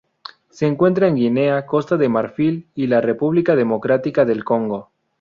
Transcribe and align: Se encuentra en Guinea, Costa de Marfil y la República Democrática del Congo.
Se 0.49 0.65
encuentra 0.65 1.07
en 1.09 1.15
Guinea, 1.15 1.67
Costa 1.67 1.95
de 1.95 2.09
Marfil 2.09 2.67
y 2.73 2.87
la 2.87 3.01
República 3.01 3.55
Democrática 3.55 4.25
del 4.25 4.43
Congo. 4.43 4.89